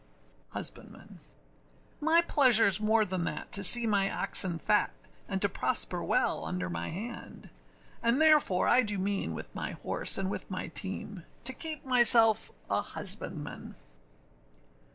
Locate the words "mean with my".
8.97-9.73